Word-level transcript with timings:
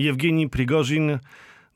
Jewgeni 0.00 0.48
Prigorzin 0.48 1.18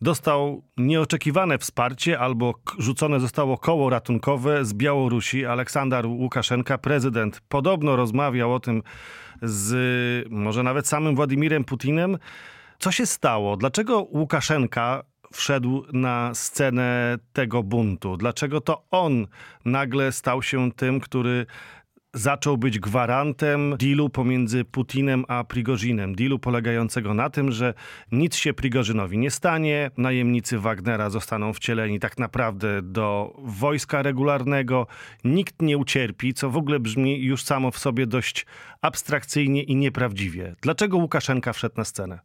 dostał 0.00 0.62
nieoczekiwane 0.76 1.58
wsparcie 1.58 2.18
albo 2.18 2.54
rzucone 2.78 3.20
zostało 3.20 3.58
koło 3.58 3.90
ratunkowe 3.90 4.64
z 4.64 4.74
Białorusi. 4.74 5.46
Aleksander 5.46 6.06
Łukaszenka, 6.06 6.78
prezydent, 6.78 7.40
podobno 7.48 7.96
rozmawiał 7.96 8.54
o 8.54 8.60
tym 8.60 8.82
z 9.42 10.28
może 10.30 10.62
nawet 10.62 10.88
samym 10.88 11.16
Władimirem 11.16 11.64
Putinem. 11.64 12.18
Co 12.78 12.92
się 12.92 13.06
stało? 13.06 13.56
Dlaczego 13.56 14.06
Łukaszenka 14.10 15.02
wszedł 15.32 15.84
na 15.92 16.34
scenę 16.34 17.18
tego 17.32 17.62
buntu? 17.62 18.16
Dlaczego 18.16 18.60
to 18.60 18.84
on 18.90 19.26
nagle 19.64 20.12
stał 20.12 20.42
się 20.42 20.72
tym, 20.72 21.00
który 21.00 21.46
zaczął 22.14 22.58
być 22.58 22.78
gwarantem 22.78 23.76
dealu 23.78 24.08
pomiędzy 24.08 24.64
Putinem 24.64 25.24
a 25.28 25.44
Prigozinem. 25.44 26.14
Dealu 26.14 26.38
polegającego 26.38 27.14
na 27.14 27.30
tym, 27.30 27.52
że 27.52 27.74
nic 28.12 28.36
się 28.36 28.54
Prigozinowi 28.54 29.18
nie 29.18 29.30
stanie, 29.30 29.90
najemnicy 29.96 30.58
Wagnera 30.58 31.10
zostaną 31.10 31.52
wcieleni 31.52 32.00
tak 32.00 32.18
naprawdę 32.18 32.82
do 32.82 33.34
wojska 33.38 34.02
regularnego, 34.02 34.86
nikt 35.24 35.62
nie 35.62 35.78
ucierpi, 35.78 36.34
co 36.34 36.50
w 36.50 36.56
ogóle 36.56 36.80
brzmi 36.80 37.22
już 37.22 37.42
samo 37.42 37.70
w 37.70 37.78
sobie 37.78 38.06
dość 38.06 38.46
abstrakcyjnie 38.82 39.62
i 39.62 39.76
nieprawdziwie. 39.76 40.54
Dlaczego 40.60 40.96
Łukaszenka 40.96 41.52
wszedł 41.52 41.74
na 41.76 41.84
scenę? 41.84 42.18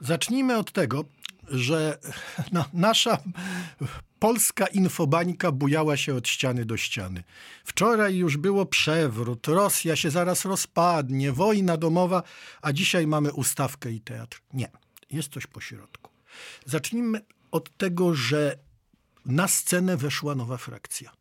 Zacznijmy 0.00 0.58
od 0.58 0.72
tego, 0.72 1.04
że 1.50 1.98
no, 2.52 2.64
nasza 2.72 3.18
polska 4.18 4.66
infobańka 4.66 5.52
bujała 5.52 5.96
się 5.96 6.14
od 6.14 6.28
ściany 6.28 6.64
do 6.64 6.76
ściany. 6.76 7.24
Wczoraj 7.64 8.16
już 8.16 8.36
było 8.36 8.66
przewrót, 8.66 9.46
Rosja 9.48 9.96
się 9.96 10.10
zaraz 10.10 10.44
rozpadnie, 10.44 11.32
wojna 11.32 11.76
domowa, 11.76 12.22
a 12.62 12.72
dzisiaj 12.72 13.06
mamy 13.06 13.32
ustawkę 13.32 13.90
i 13.90 14.00
teatr. 14.00 14.40
Nie, 14.54 14.68
jest 15.10 15.32
coś 15.32 15.46
pośrodku. 15.46 16.10
Zacznijmy 16.66 17.20
od 17.50 17.76
tego, 17.76 18.14
że 18.14 18.58
na 19.26 19.48
scenę 19.48 19.96
weszła 19.96 20.34
nowa 20.34 20.56
frakcja. 20.56 21.12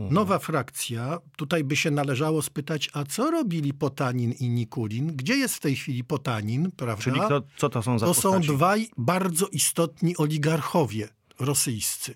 Mhm. 0.00 0.14
Nowa 0.14 0.38
frakcja, 0.38 1.18
tutaj 1.36 1.64
by 1.64 1.76
się 1.76 1.90
należało 1.90 2.42
spytać, 2.42 2.90
a 2.92 3.04
co 3.04 3.30
robili 3.30 3.74
Potanin 3.74 4.32
i 4.32 4.48
Nikulin? 4.48 5.16
Gdzie 5.16 5.36
jest 5.36 5.54
w 5.54 5.60
tej 5.60 5.76
chwili 5.76 6.04
Potanin, 6.04 6.70
prawda? 6.76 7.02
Czyli 7.04 7.20
kto, 7.20 7.42
co 7.56 7.68
to 7.68 7.82
są 7.82 7.98
za 7.98 8.06
To 8.06 8.14
postaci? 8.14 8.46
są 8.46 8.54
dwaj 8.54 8.88
bardzo 8.96 9.46
istotni 9.46 10.16
oligarchowie 10.16 11.08
rosyjscy. 11.38 12.14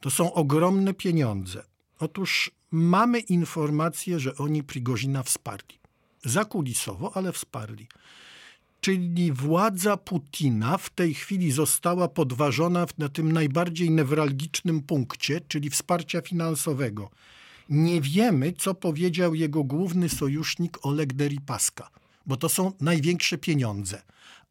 To 0.00 0.10
są 0.10 0.32
ogromne 0.32 0.94
pieniądze. 0.94 1.64
Otóż 1.98 2.50
mamy 2.70 3.20
informację, 3.20 4.20
że 4.20 4.36
oni 4.36 4.62
Prigozina 4.62 5.22
wsparli. 5.22 5.78
Zakulisowo, 6.24 7.16
ale 7.16 7.32
wsparli. 7.32 7.88
Czyli 8.80 9.32
władza 9.32 9.96
Putina 9.96 10.78
w 10.78 10.90
tej 10.90 11.14
chwili 11.14 11.52
została 11.52 12.08
podważona 12.08 12.86
na 12.98 13.08
tym 13.08 13.32
najbardziej 13.32 13.90
newralgicznym 13.90 14.82
punkcie, 14.82 15.40
czyli 15.48 15.70
wsparcia 15.70 16.20
finansowego. 16.20 17.10
Nie 17.68 18.00
wiemy, 18.00 18.52
co 18.52 18.74
powiedział 18.74 19.34
jego 19.34 19.64
główny 19.64 20.08
sojusznik 20.08 20.86
Oleg 20.86 21.12
Deripaska, 21.12 21.90
bo 22.26 22.36
to 22.36 22.48
są 22.48 22.72
największe 22.80 23.38
pieniądze. 23.38 24.02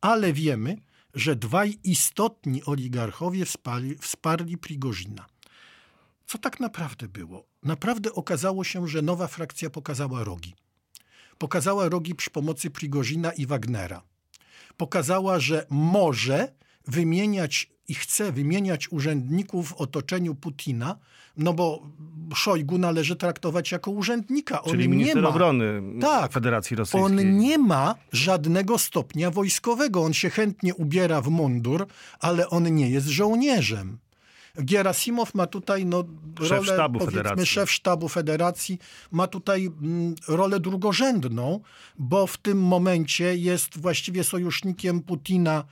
Ale 0.01 0.33
wiemy, 0.33 0.77
że 1.13 1.35
dwaj 1.35 1.79
istotni 1.83 2.63
oligarchowie 2.63 3.45
wsparli, 3.45 3.97
wsparli 3.97 4.57
Prigozina. 4.57 5.25
Co 6.27 6.37
tak 6.37 6.59
naprawdę 6.59 7.07
było? 7.07 7.45
Naprawdę 7.63 8.13
okazało 8.13 8.63
się, 8.63 8.87
że 8.87 9.01
nowa 9.01 9.27
frakcja 9.27 9.69
pokazała 9.69 10.23
rogi. 10.23 10.55
Pokazała 11.37 11.89
rogi 11.89 12.15
przy 12.15 12.29
pomocy 12.29 12.69
Prigozina 12.69 13.31
i 13.31 13.45
Wagnera 13.45 14.01
pokazała, 14.77 15.39
że 15.39 15.65
może 15.69 16.53
wymieniać 16.87 17.69
i 17.87 17.93
chce 17.93 18.31
wymieniać 18.31 18.91
urzędników 18.91 19.69
w 19.69 19.73
otoczeniu 19.73 20.35
Putina, 20.35 20.97
no 21.37 21.53
bo 21.53 21.81
Szojgu 22.35 22.77
należy 22.77 23.15
traktować 23.15 23.71
jako 23.71 23.91
urzędnika. 23.91 24.61
On 24.61 24.71
Czyli 24.71 24.89
minister 24.89 25.21
ma, 25.21 25.29
obrony 25.29 25.81
tak, 26.01 26.31
Federacji 26.31 26.75
Rosyjskiej. 26.75 27.03
On 27.03 27.37
nie 27.37 27.57
ma 27.57 27.95
żadnego 28.11 28.77
stopnia 28.77 29.31
wojskowego. 29.31 30.03
On 30.03 30.13
się 30.13 30.29
chętnie 30.29 30.75
ubiera 30.75 31.21
w 31.21 31.29
mundur, 31.29 31.87
ale 32.19 32.49
on 32.49 32.75
nie 32.75 32.89
jest 32.89 33.07
żołnierzem. 33.07 33.97
Gierasimow 34.63 35.33
ma 35.35 35.47
tutaj 35.47 35.85
no, 35.85 36.03
szef 36.39 36.49
rolę, 36.49 36.73
sztabu 36.73 36.99
federacji. 36.99 37.45
szef 37.45 37.71
sztabu 37.71 38.09
federacji, 38.09 38.79
ma 39.11 39.27
tutaj 39.27 39.65
mm, 39.65 40.15
rolę 40.27 40.59
drugorzędną, 40.59 41.59
bo 41.97 42.27
w 42.27 42.37
tym 42.37 42.61
momencie 42.61 43.35
jest 43.35 43.77
właściwie 43.77 44.23
sojusznikiem 44.23 45.01
Putina 45.01 45.63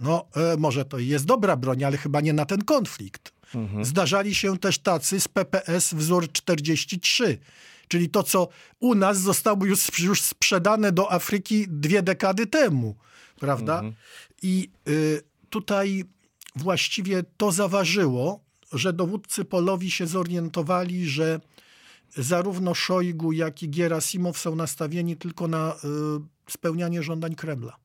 No, 0.00 0.26
e, 0.36 0.56
może 0.56 0.84
to 0.84 0.98
jest 0.98 1.24
dobra 1.24 1.56
broń, 1.56 1.84
ale 1.84 1.96
chyba 1.96 2.20
nie 2.20 2.32
na 2.32 2.46
ten 2.46 2.64
konflikt. 2.64 3.32
Mhm. 3.54 3.84
Zdarzali 3.84 4.34
się 4.34 4.58
też 4.58 4.78
tacy 4.78 5.20
z 5.20 5.28
PPS 5.28 5.94
wzór 5.94 6.32
43 6.32 7.38
czyli 7.88 8.08
to, 8.08 8.22
co 8.22 8.48
u 8.80 8.94
nas 8.94 9.20
zostało 9.20 9.64
już, 9.64 9.98
już 9.98 10.22
sprzedane 10.22 10.92
do 10.92 11.12
Afryki 11.12 11.66
dwie 11.68 12.02
dekady 12.02 12.46
temu, 12.46 12.96
prawda? 13.40 13.74
Mhm. 13.74 13.94
I 14.42 14.70
y, 14.88 15.22
tutaj 15.50 16.04
właściwie 16.56 17.22
to 17.36 17.52
zaważyło, 17.52 18.40
że 18.72 18.92
dowódcy 18.92 19.44
Polowi 19.44 19.90
się 19.90 20.06
zorientowali, 20.06 21.06
że 21.06 21.40
zarówno 22.16 22.74
Szojgu, 22.74 23.32
jak 23.32 23.62
i 23.62 23.70
Gierasimow 23.70 24.38
są 24.38 24.56
nastawieni 24.56 25.16
tylko 25.16 25.48
na 25.48 25.74
y, 25.74 26.50
spełnianie 26.50 27.02
żądań 27.02 27.34
Kremla. 27.34 27.76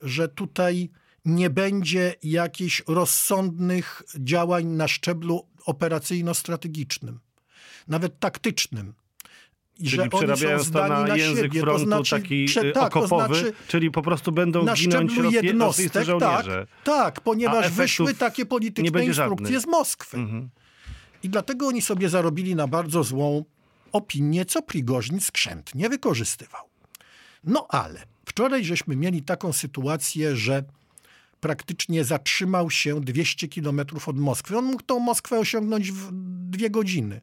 Że 0.00 0.28
tutaj 0.28 0.90
nie 1.24 1.50
będzie 1.50 2.14
jakichś 2.22 2.82
rozsądnych 2.88 4.02
działań 4.18 4.66
na 4.66 4.88
szczeblu 4.88 5.46
operacyjno-strategicznym 5.66 7.18
nawet 7.88 8.18
taktycznym. 8.18 8.94
I 9.78 9.88
czyli 9.90 10.08
przerabiając 10.08 10.70
to 10.70 10.88
na, 10.88 11.02
na 11.02 11.16
język 11.16 11.44
siebie, 11.44 11.60
frontu 11.60 11.80
to 11.80 11.86
znaczy, 11.86 12.10
taki 12.10 12.44
prze, 12.44 12.72
tak, 12.72 12.96
okopowy, 12.96 13.28
to 13.28 13.34
znaczy, 13.34 13.52
czyli 13.68 13.90
po 13.90 14.02
prostu 14.02 14.32
będą 14.32 14.64
na 14.64 14.74
ginąć 14.74 15.12
jednostek, 15.30 16.04
żołnierze. 16.04 16.66
Tak, 16.84 17.14
tak 17.14 17.20
ponieważ 17.20 17.70
wyszły 17.70 18.14
takie 18.14 18.46
polityczne 18.46 19.04
instrukcje 19.04 19.46
żadnych. 19.46 19.60
z 19.60 19.66
Moskwy. 19.66 20.16
Mhm. 20.16 20.48
I 21.22 21.28
dlatego 21.28 21.66
oni 21.66 21.82
sobie 21.82 22.08
zarobili 22.08 22.54
na 22.54 22.66
bardzo 22.66 23.04
złą 23.04 23.44
opinię, 23.92 24.44
co 24.44 24.62
Prigorzin 24.62 25.20
skrzętnie 25.20 25.88
wykorzystywał. 25.88 26.62
No 27.44 27.66
ale 27.68 28.02
wczoraj 28.24 28.64
żeśmy 28.64 28.96
mieli 28.96 29.22
taką 29.22 29.52
sytuację, 29.52 30.36
że 30.36 30.64
praktycznie 31.40 32.04
zatrzymał 32.04 32.70
się 32.70 33.00
200 33.00 33.48
kilometrów 33.48 34.08
od 34.08 34.18
Moskwy. 34.18 34.58
On 34.58 34.64
mógł 34.64 34.82
tą 34.82 34.98
Moskwę 34.98 35.38
osiągnąć 35.38 35.92
w 35.92 36.08
dwie 36.50 36.70
godziny. 36.70 37.20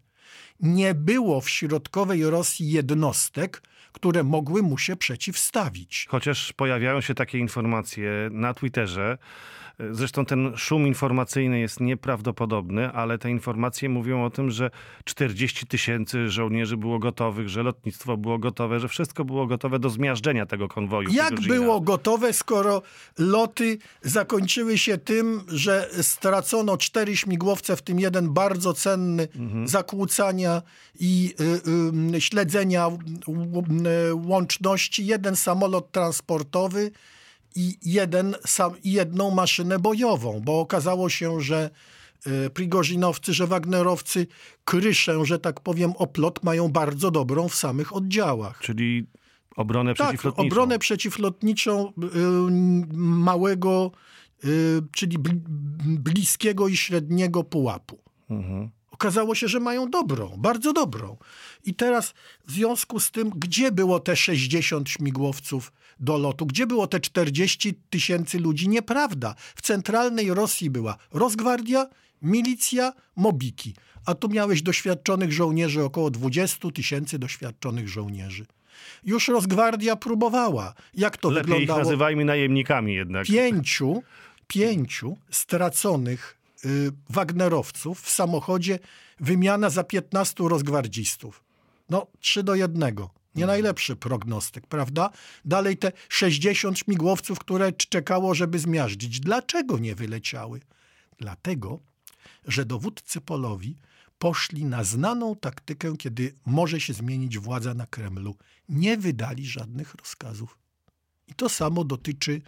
Nie 0.60 0.94
było 0.94 1.42
w 1.42 1.50
środkowej 1.50 2.30
Rosji 2.30 2.72
jednostek, 2.72 3.62
które 3.92 4.24
mogły 4.24 4.62
mu 4.62 4.78
się 4.78 4.96
przeciwstawić. 4.96 6.08
Chociaż 6.10 6.54
pojawiają 6.54 7.02
się 7.02 7.14
takie 7.14 7.38
informacje 7.38 8.12
na 8.32 8.54
Twitterze, 8.54 9.18
Zresztą 9.92 10.26
ten 10.26 10.58
szum 10.58 10.88
informacyjny 10.88 11.60
jest 11.60 11.80
nieprawdopodobny, 11.80 12.92
ale 12.92 13.18
te 13.18 13.32
informacje 13.32 13.90
mówią 13.90 14.26
o 14.26 14.30
tym, 14.30 14.52
że 14.52 14.72
40 15.04 15.68
tysięcy 15.68 16.30
żołnierzy 16.30 16.78
było 16.78 17.00
gotowych, 17.00 17.50
że 17.50 17.64
lotnictwo 17.64 18.18
było 18.18 18.40
gotowe, 18.40 18.80
że 18.80 18.88
wszystko 18.88 19.26
było 19.26 19.48
gotowe 19.48 19.80
do 19.80 19.90
zmiażdżenia 19.90 20.46
tego 20.46 20.68
konwoju. 20.68 21.10
Jak 21.12 21.42
było 21.42 21.82
gotowe, 21.82 22.34
skoro 22.34 22.82
loty 23.18 23.78
zakończyły 24.02 24.78
się 24.78 24.98
tym, 24.98 25.42
że 25.48 25.90
stracono 26.02 26.78
cztery 26.78 27.18
śmigłowce, 27.18 27.76
w 27.76 27.82
tym 27.82 28.00
jeden 28.00 28.34
bardzo 28.34 28.74
cenny, 28.74 29.28
mhm. 29.36 29.68
zakłócania 29.68 30.62
i 31.00 31.34
y, 32.14 32.16
y, 32.16 32.22
śledzenia 32.22 32.88
y, 34.08 34.16
łączności, 34.16 35.06
jeden 35.06 35.36
samolot 35.36 35.92
transportowy 35.92 36.92
i 37.56 37.78
jeden, 37.82 38.36
sam, 38.46 38.74
jedną 38.84 39.32
maszynę 39.32 39.80
bojową, 39.80 40.42
bo 40.44 40.60
okazało 40.60 41.10
się, 41.10 41.42
że 41.42 41.70
y, 42.28 42.50
Prigożinowcy, 42.50 43.34
że 43.34 43.48
Wagnerowcy 43.48 44.28
kryszę, 44.66 45.26
że 45.26 45.40
tak 45.40 45.62
powiem, 45.62 45.94
oplot 45.98 46.44
mają 46.44 46.70
bardzo 46.70 47.12
dobrą 47.12 47.48
w 47.50 47.56
samych 47.56 47.96
oddziałach. 47.96 48.60
Czyli 48.62 49.06
obronę 49.56 49.96
tak, 49.96 50.08
przeciwlotniczą. 50.08 50.48
obronę 50.48 50.80
przeciwlotniczą 50.80 51.88
y, 51.88 51.92
małego, 52.98 53.92
y, 54.46 54.82
czyli 54.92 55.18
bliskiego 55.86 56.68
i 56.68 56.78
średniego 56.78 57.44
pułapu. 57.44 58.00
Mhm. 58.30 58.70
Okazało 58.96 59.36
się, 59.36 59.48
że 59.48 59.60
mają 59.60 59.90
dobrą, 59.90 60.36
bardzo 60.38 60.74
dobrą. 60.74 61.18
I 61.66 61.74
teraz 61.74 62.14
w 62.48 62.52
związku 62.52 63.00
z 63.00 63.12
tym, 63.12 63.30
gdzie 63.30 63.72
było 63.72 64.00
te 64.00 64.16
60 64.16 64.90
śmigłowców 64.90 65.72
do 66.00 66.18
lotu? 66.18 66.46
Gdzie 66.46 66.68
było 66.68 66.88
te 66.88 67.00
40 67.00 67.74
tysięcy 67.90 68.40
ludzi? 68.40 68.70
Nieprawda. 68.70 69.36
W 69.56 69.62
centralnej 69.62 70.34
Rosji 70.34 70.70
była 70.70 70.98
Rosgwardia, 71.14 71.88
milicja, 72.22 72.94
mobiki. 73.16 73.74
A 74.06 74.16
tu 74.16 74.30
miałeś 74.30 74.62
doświadczonych 74.62 75.32
żołnierzy, 75.32 75.84
około 75.84 76.12
20 76.12 76.72
tysięcy 76.72 77.20
doświadczonych 77.20 77.90
żołnierzy. 77.90 78.46
Już 79.04 79.28
Rosgwardia 79.28 79.96
próbowała. 79.96 80.74
Jak 80.94 81.18
to 81.18 81.30
Lepiej 81.30 81.44
wyglądało? 81.44 81.80
ich 81.80 81.86
nazywajmy 81.86 82.26
najemnikami 82.26 82.94
jednak. 82.94 83.28
Pięciu, 83.28 84.04
pięciu 84.48 85.18
straconych 85.30 86.38
Wagnerowców 87.10 88.02
w 88.02 88.10
samochodzie 88.10 88.80
wymiana 89.20 89.70
za 89.70 89.84
15 89.84 90.44
rozgwardzistów. 90.48 91.44
No, 91.90 92.08
3 92.20 92.44
do 92.44 92.56
1. 92.56 92.96
Nie 93.36 93.46
najlepszy 93.46 93.96
prognostyk, 93.96 94.68
prawda? 94.68 95.10
Dalej 95.46 95.78
te 95.78 95.92
60 96.10 96.80
śmigłowców, 96.80 97.40
które 97.40 97.72
czekało, 97.72 98.36
żeby 98.36 98.60
zmiażdżyć. 98.60 99.20
Dlaczego 99.20 99.78
nie 99.78 99.96
wyleciały? 99.96 100.62
Dlatego, 101.18 101.80
że 102.46 102.66
dowódcy 102.66 103.22
polowi 103.22 103.78
poszli 104.20 104.66
na 104.66 104.84
znaną 104.84 105.36
taktykę, 105.36 105.98
kiedy 105.98 106.36
może 106.46 106.80
się 106.80 106.94
zmienić 106.94 107.40
władza 107.40 107.74
na 107.74 107.86
Kremlu. 107.86 108.36
Nie 108.70 108.98
wydali 108.98 109.46
żadnych 109.46 109.96
rozkazów. 109.96 110.58
I 111.28 111.34
to 111.34 111.50
samo 111.50 111.84
dotyczy 111.84 112.42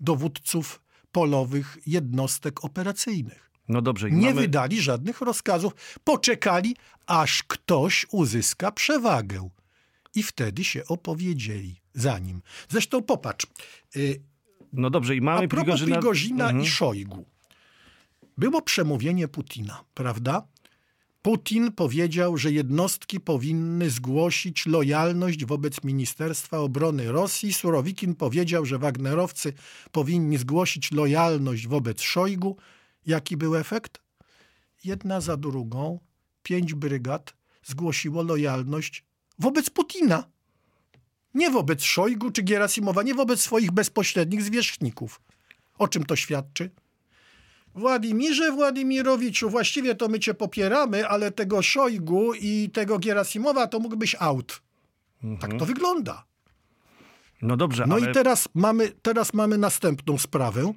dowódców 0.00 0.80
polowych 1.12 1.78
jednostek 1.86 2.64
operacyjnych. 2.64 3.50
No 3.68 3.82
dobrze, 3.82 4.10
nie 4.10 4.28
mamy... 4.28 4.40
wydali 4.40 4.80
żadnych 4.80 5.20
rozkazów. 5.20 5.72
Poczekali, 6.04 6.76
aż 7.06 7.42
ktoś 7.42 8.06
uzyska 8.10 8.72
przewagę. 8.72 9.48
I 10.14 10.22
wtedy 10.22 10.64
się 10.64 10.86
opowiedzieli 10.86 11.80
za 11.94 12.18
nim. 12.18 12.42
Zresztą 12.68 13.02
popatrz. 13.02 13.46
Y, 13.96 14.22
no 14.72 14.90
dobrze, 14.90 15.16
i 15.16 15.20
mamy 15.20 15.44
a 15.44 15.48
propos 15.48 15.64
Prigorzyna, 15.64 15.96
Prigorzyna 15.96 16.44
mhm. 16.44 16.64
i 16.64 16.66
Szojgu. 16.66 17.24
Było 18.38 18.62
przemówienie 18.62 19.28
Putina, 19.28 19.84
prawda? 19.94 20.46
Putin 21.22 21.72
powiedział, 21.72 22.36
że 22.36 22.52
jednostki 22.52 23.20
powinny 23.20 23.90
zgłosić 23.90 24.66
lojalność 24.66 25.44
wobec 25.44 25.84
Ministerstwa 25.84 26.58
Obrony 26.58 27.12
Rosji. 27.12 27.52
Surowikin 27.52 28.14
powiedział, 28.14 28.66
że 28.66 28.78
Wagnerowcy 28.78 29.52
powinni 29.92 30.36
zgłosić 30.36 30.92
lojalność 30.92 31.66
wobec 31.66 32.02
Szojgu. 32.02 32.56
Jaki 33.06 33.36
był 33.36 33.56
efekt? 33.56 34.02
Jedna 34.84 35.20
za 35.20 35.36
drugą, 35.36 36.00
pięć 36.42 36.74
brygad 36.74 37.34
zgłosiło 37.62 38.22
lojalność 38.22 39.04
wobec 39.38 39.70
Putina. 39.70 40.24
Nie 41.34 41.50
wobec 41.50 41.82
Szojgu 41.82 42.30
czy 42.30 42.42
Gierasimowa, 42.42 43.02
nie 43.02 43.14
wobec 43.14 43.40
swoich 43.40 43.72
bezpośrednich 43.72 44.42
zwierzchników. 44.42 45.20
O 45.78 45.88
czym 45.88 46.04
to 46.04 46.16
świadczy? 46.16 46.70
Władimirze 47.74 48.52
Władimirowiczu, 48.52 49.50
właściwie 49.50 49.94
to 49.94 50.08
my 50.08 50.20
cię 50.20 50.34
popieramy, 50.34 51.08
ale 51.08 51.30
tego 51.30 51.62
Szojgu 51.62 52.34
i 52.34 52.70
tego 52.70 52.98
Gierasimowa 52.98 53.66
to 53.66 53.80
mógłbyś 53.80 54.16
out. 54.18 54.62
Mhm. 55.24 55.50
Tak 55.50 55.58
to 55.58 55.66
wygląda. 55.66 56.24
No 57.42 57.56
dobrze, 57.56 57.84
No 57.86 57.94
ale... 57.94 58.10
i 58.10 58.14
teraz 58.14 58.48
mamy, 58.54 58.92
teraz 59.02 59.34
mamy 59.34 59.58
następną 59.58 60.18
sprawę, 60.18 60.72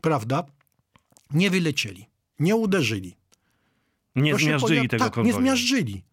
prawda? 0.00 0.44
Nie 1.30 1.50
wylecieli, 1.50 2.06
nie 2.38 2.56
uderzyli. 2.56 3.16
Nie 4.16 4.36
zmiażdżyli 4.36 4.88
tego 4.88 5.04
tak, 5.04 5.12
konwoju. 5.12 5.36
nie 5.36 5.42
zmiażdżyli. 5.42 6.04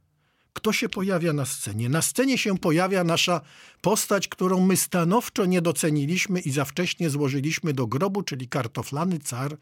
Kto 0.53 0.73
się 0.73 0.89
pojawia 0.89 1.33
na 1.33 1.45
scenie? 1.45 1.89
Na 1.89 2.01
scenie 2.01 2.37
się 2.37 2.57
pojawia 2.57 3.03
nasza 3.03 3.41
postać, 3.81 4.27
którą 4.27 4.65
my 4.65 4.77
stanowczo 4.77 5.45
nie 5.45 5.61
doceniliśmy 5.61 6.39
i 6.39 6.51
za 6.51 6.65
wcześnie 6.65 7.09
złożyliśmy 7.09 7.73
do 7.73 7.87
grobu, 7.87 8.23
czyli 8.23 8.47
kartoflany 8.47 9.19
car 9.19 9.57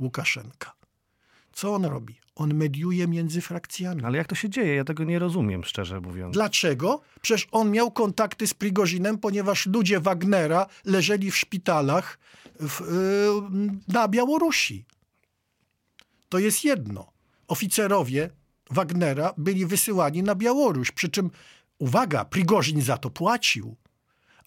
Łukaszenka. 0.00 0.72
Co 1.52 1.74
on 1.74 1.84
robi? 1.84 2.23
On 2.36 2.54
mediuje 2.54 3.08
między 3.08 3.40
frakcjami. 3.40 4.04
Ale 4.04 4.18
jak 4.18 4.26
to 4.26 4.34
się 4.34 4.50
dzieje? 4.50 4.74
Ja 4.74 4.84
tego 4.84 5.04
nie 5.04 5.18
rozumiem, 5.18 5.64
szczerze 5.64 6.00
mówiąc. 6.00 6.34
Dlaczego? 6.34 7.00
Przecież 7.22 7.48
on 7.52 7.70
miał 7.70 7.90
kontakty 7.90 8.46
z 8.46 8.54
Prigozinem, 8.54 9.18
ponieważ 9.18 9.66
ludzie 9.66 10.00
Wagnera 10.00 10.66
leżeli 10.84 11.30
w 11.30 11.36
szpitalach 11.36 12.18
w, 12.60 12.80
yy, 12.80 13.70
na 13.88 14.08
Białorusi. 14.08 14.84
To 16.28 16.38
jest 16.38 16.64
jedno. 16.64 17.12
Oficerowie 17.48 18.30
Wagnera 18.70 19.34
byli 19.38 19.66
wysyłani 19.66 20.22
na 20.22 20.34
Białoruś, 20.34 20.90
przy 20.90 21.08
czym, 21.08 21.30
uwaga, 21.78 22.24
Prigorzin 22.24 22.82
za 22.82 22.96
to 22.96 23.10
płacił, 23.10 23.76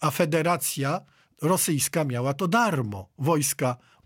a 0.00 0.10
Federacja 0.10 1.00
Rosyjska 1.42 2.04
miała 2.04 2.34
to 2.34 2.48
darmo. 2.48 3.08
Wojska 3.18 3.76
y, 3.76 3.97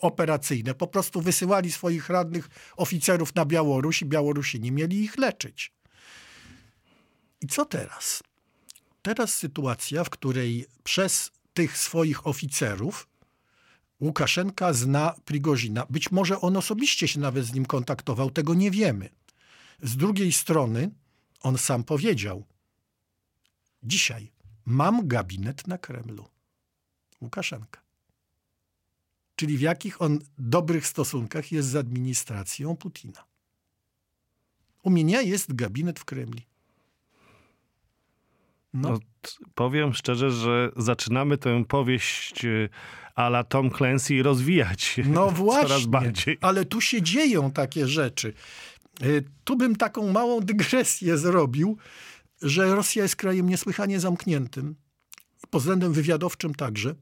operacyjne 0.00 0.74
po 0.74 0.86
prostu 0.86 1.20
wysyłali 1.20 1.72
swoich 1.72 2.08
radnych 2.08 2.48
oficerów 2.76 3.34
na 3.34 3.44
Białoruś 3.44 4.02
i 4.02 4.06
Białorusini 4.06 4.72
mieli 4.72 5.02
ich 5.02 5.18
leczyć. 5.18 5.72
I 7.40 7.46
co 7.46 7.64
teraz? 7.64 8.22
Teraz 9.02 9.34
sytuacja, 9.34 10.04
w 10.04 10.10
której 10.10 10.66
przez 10.84 11.30
tych 11.54 11.78
swoich 11.78 12.26
oficerów 12.26 13.08
Łukaszenka 14.00 14.72
zna 14.72 15.14
Prigozina. 15.24 15.86
Być 15.90 16.10
może 16.10 16.40
on 16.40 16.56
osobiście 16.56 17.08
się 17.08 17.20
nawet 17.20 17.44
z 17.44 17.54
nim 17.54 17.66
kontaktował, 17.66 18.30
tego 18.30 18.54
nie 18.54 18.70
wiemy. 18.70 19.08
Z 19.82 19.96
drugiej 19.96 20.32
strony, 20.32 20.90
on 21.40 21.58
sam 21.58 21.84
powiedział: 21.84 22.44
Dzisiaj 23.82 24.32
mam 24.64 25.08
gabinet 25.08 25.66
na 25.66 25.78
Kremlu. 25.78 26.28
Łukaszenka. 27.20 27.83
Czyli 29.36 29.58
w 29.58 29.60
jakich 29.60 30.02
on 30.02 30.18
dobrych 30.38 30.86
stosunkach 30.86 31.52
jest 31.52 31.68
z 31.68 31.76
administracją 31.76 32.76
Putina. 32.76 33.24
U 34.82 34.90
mnie 34.90 35.22
jest 35.22 35.54
gabinet 35.54 35.98
w 35.98 36.04
Kremli. 36.04 36.46
No. 38.74 38.90
no. 38.90 38.98
powiem 39.54 39.94
szczerze, 39.94 40.30
że 40.30 40.72
zaczynamy 40.76 41.38
tę 41.38 41.64
powieść 41.64 42.44
y, 42.44 42.68
ala 43.14 43.44
Tom 43.44 43.70
Clancy 43.70 44.22
rozwijać 44.22 44.96
no 45.04 45.30
właśnie, 45.44 45.68
coraz 45.68 45.86
bardziej. 45.86 46.38
Ale 46.40 46.64
tu 46.64 46.80
się 46.80 47.02
dzieją 47.02 47.50
takie 47.50 47.88
rzeczy. 47.88 48.32
Y, 49.02 49.24
tu 49.44 49.56
bym 49.56 49.76
taką 49.76 50.12
małą 50.12 50.40
dygresję 50.40 51.18
zrobił, 51.18 51.78
że 52.42 52.74
Rosja 52.74 53.02
jest 53.02 53.16
krajem 53.16 53.48
niesłychanie 53.48 54.00
zamkniętym, 54.00 54.74
pod 55.50 55.62
względem 55.62 55.92
wywiadowczym 55.92 56.54
także. 56.54 56.94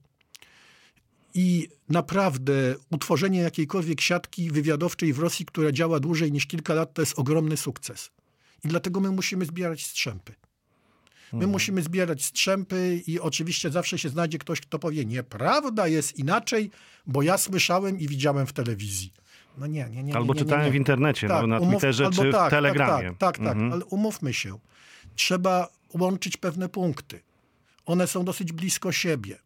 I 1.34 1.68
naprawdę 1.88 2.74
utworzenie 2.90 3.40
jakiejkolwiek 3.40 4.00
siatki 4.00 4.50
wywiadowczej 4.50 5.12
w 5.12 5.18
Rosji, 5.18 5.46
która 5.46 5.72
działa 5.72 6.00
dłużej 6.00 6.32
niż 6.32 6.46
kilka 6.46 6.74
lat, 6.74 6.94
to 6.94 7.02
jest 7.02 7.18
ogromny 7.18 7.56
sukces. 7.56 8.10
I 8.64 8.68
dlatego 8.68 9.00
my 9.00 9.10
musimy 9.10 9.44
zbierać 9.44 9.86
strzępy. 9.86 10.34
My 11.32 11.36
mhm. 11.36 11.50
musimy 11.50 11.82
zbierać 11.82 12.24
strzępy 12.24 13.02
i 13.06 13.20
oczywiście 13.20 13.70
zawsze 13.70 13.98
się 13.98 14.08
znajdzie 14.08 14.38
ktoś, 14.38 14.60
kto 14.60 14.78
powie, 14.78 15.04
nieprawda, 15.04 15.88
jest 15.88 16.18
inaczej, 16.18 16.70
bo 17.06 17.22
ja 17.22 17.38
słyszałem 17.38 17.98
i 17.98 18.08
widziałem 18.08 18.46
w 18.46 18.52
telewizji. 18.52 19.12
No 19.58 19.66
nie, 19.66 19.88
nie, 19.90 20.02
nie. 20.02 20.16
Albo 20.16 20.34
nie, 20.34 20.40
nie, 20.40 20.44
czytałem 20.44 20.64
nie. 20.66 20.72
w 20.72 20.74
internecie, 20.74 21.28
no, 21.28 21.46
na 21.46 21.58
umów- 21.58 21.70
Twitterze 21.70 22.10
czy 22.10 22.28
w 22.28 22.32
tak, 22.32 22.50
Telegramie. 22.50 23.08
Tak, 23.08 23.18
tak, 23.18 23.36
tak, 23.36 23.38
Mhm. 23.38 23.70
tak, 23.70 23.72
ale 23.72 23.84
umówmy 23.84 24.34
się. 24.34 24.58
Trzeba 25.14 25.68
łączyć 25.94 26.36
pewne 26.36 26.68
punkty. 26.68 27.20
One 27.86 28.06
są 28.06 28.24
dosyć 28.24 28.52
blisko 28.52 28.92
siebie. 28.92 29.38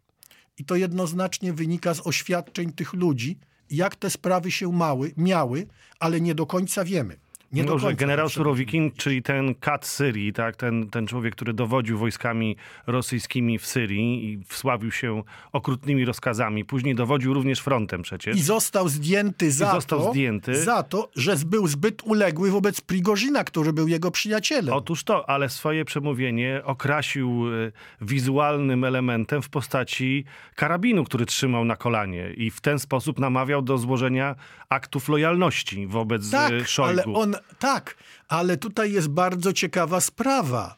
I 0.58 0.64
to 0.64 0.76
jednoznacznie 0.76 1.52
wynika 1.52 1.94
z 1.94 2.06
oświadczeń 2.06 2.72
tych 2.72 2.92
ludzi, 2.92 3.38
jak 3.70 3.96
te 3.96 4.10
sprawy 4.10 4.50
się 4.50 4.72
mały, 4.72 5.12
miały, 5.16 5.66
ale 6.00 6.20
nie 6.20 6.34
do 6.34 6.46
końca 6.46 6.84
wiemy. 6.84 7.16
Nie 7.56 7.64
Dobrze, 7.64 7.86
końca 7.86 8.00
generał 8.00 8.28
Surowikin, 8.28 8.92
czyli 8.96 9.22
ten 9.22 9.54
kat 9.54 9.86
Syrii, 9.86 10.32
tak? 10.32 10.56
ten, 10.56 10.90
ten 10.90 11.06
człowiek, 11.06 11.34
który 11.34 11.52
dowodził 11.52 11.98
wojskami 11.98 12.56
rosyjskimi 12.86 13.58
w 13.58 13.66
Syrii 13.66 14.32
i 14.32 14.44
wsławił 14.48 14.90
się 14.90 15.22
okrutnymi 15.52 16.04
rozkazami. 16.04 16.64
Później 16.64 16.94
dowodził 16.94 17.34
również 17.34 17.60
frontem 17.60 18.02
przecież. 18.02 18.36
I 18.36 18.42
został 18.42 18.88
zdjęty 18.88 19.52
za 19.52 19.72
został 19.72 20.00
to, 20.00 20.10
zdjęty. 20.10 20.62
za 20.64 20.82
to, 20.82 21.10
że 21.16 21.36
był 21.46 21.66
zbyt 21.66 22.02
uległy 22.02 22.50
wobec 22.50 22.80
Prigorzyna, 22.80 23.44
który 23.44 23.72
był 23.72 23.88
jego 23.88 24.10
przyjacielem. 24.10 24.74
Otóż 24.74 25.04
to, 25.04 25.30
ale 25.30 25.48
swoje 25.48 25.84
przemówienie 25.84 26.62
okrasił 26.64 27.46
e, 27.66 27.72
wizualnym 28.00 28.84
elementem 28.84 29.42
w 29.42 29.48
postaci 29.48 30.24
karabinu, 30.54 31.04
który 31.04 31.26
trzymał 31.26 31.64
na 31.64 31.76
kolanie 31.76 32.30
i 32.36 32.50
w 32.50 32.60
ten 32.60 32.78
sposób 32.78 33.18
namawiał 33.18 33.62
do 33.62 33.78
złożenia 33.78 34.34
aktów 34.68 35.08
lojalności 35.08 35.86
wobec 35.86 36.30
tak, 36.30 36.52
e, 36.52 36.64
Szojgu. 36.64 37.00
ale 37.02 37.14
on, 37.14 37.34
tak, 37.58 37.96
ale 38.28 38.56
tutaj 38.56 38.92
jest 38.92 39.08
bardzo 39.08 39.52
ciekawa 39.52 40.00
sprawa. 40.00 40.76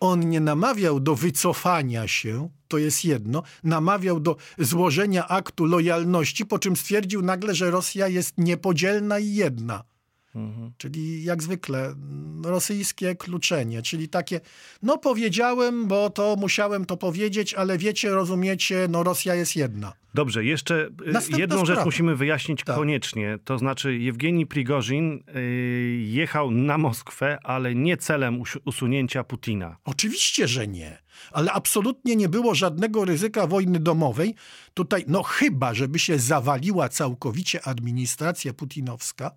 On 0.00 0.20
nie 0.30 0.40
namawiał 0.40 1.00
do 1.00 1.14
wycofania 1.14 2.08
się, 2.08 2.48
to 2.68 2.78
jest 2.78 3.04
jedno, 3.04 3.42
namawiał 3.64 4.20
do 4.20 4.36
złożenia 4.58 5.28
aktu 5.28 5.64
lojalności, 5.64 6.46
po 6.46 6.58
czym 6.58 6.76
stwierdził 6.76 7.22
nagle, 7.22 7.54
że 7.54 7.70
Rosja 7.70 8.08
jest 8.08 8.38
niepodzielna 8.38 9.18
i 9.18 9.34
jedna. 9.34 9.84
Czyli 10.78 11.24
jak 11.24 11.42
zwykle 11.42 11.86
mm, 11.86 12.42
rosyjskie 12.44 13.14
kluczenie, 13.16 13.82
czyli 13.82 14.08
takie, 14.08 14.40
no 14.82 14.98
powiedziałem, 14.98 15.86
bo 15.86 16.10
to 16.10 16.36
musiałem 16.38 16.84
to 16.84 16.96
powiedzieć, 16.96 17.54
ale 17.54 17.78
wiecie, 17.78 18.10
rozumiecie, 18.10 18.86
no 18.90 19.02
Rosja 19.02 19.34
jest 19.34 19.56
jedna. 19.56 19.92
Dobrze, 20.14 20.44
jeszcze 20.44 20.90
y, 21.08 21.12
Następna 21.12 21.38
jedną 21.38 21.56
rzecz 21.56 21.66
sprawa. 21.66 21.84
musimy 21.84 22.16
wyjaśnić 22.16 22.64
Tak. 22.64 22.76
koniecznie. 22.76 23.38
To 23.44 23.58
znaczy, 23.58 23.98
Jewgeni 23.98 24.46
Prigorzin 24.46 25.22
y, 25.36 25.40
jechał 26.06 26.50
na 26.50 26.78
Moskwę, 26.78 27.38
ale 27.42 27.74
nie 27.74 27.96
celem 27.96 28.42
usunięcia 28.64 29.24
Putina. 29.24 29.76
Oczywiście, 29.84 30.48
że 30.48 30.68
nie. 30.68 30.98
Ale 31.32 31.52
absolutnie 31.52 32.16
nie 32.16 32.28
było 32.28 32.54
żadnego 32.54 33.04
ryzyka 33.04 33.46
wojny 33.46 33.78
domowej. 33.80 34.34
Tutaj, 34.74 35.04
no 35.08 35.22
chyba, 35.22 35.74
żeby 35.74 35.98
się 35.98 36.18
zawaliła 36.18 36.88
całkowicie 36.88 37.62
administracja 37.66 38.52
putinowska, 38.52 39.30